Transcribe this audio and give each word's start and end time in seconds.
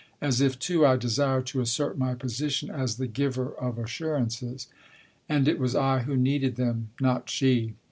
As 0.19 0.41
if, 0.41 0.57
too, 0.57 0.83
I 0.83 0.95
desired 0.95 1.45
to 1.45 1.61
assert 1.61 1.95
my 1.95 2.15
position 2.15 2.71
as 2.71 2.95
the 2.95 3.05
giver 3.05 3.53
of 3.53 3.77
assurances. 3.77 4.67
(And 5.29 5.47
it 5.47 5.59
was 5.59 5.75
I 5.75 5.99
who 5.99 6.17
needed 6.17 6.55
them, 6.55 6.89
not 6.99 7.29
she.) 7.29 7.75